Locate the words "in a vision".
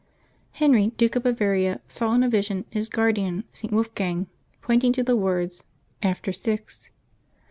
2.15-2.65